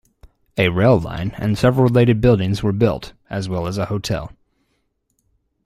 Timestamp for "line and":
0.99-1.55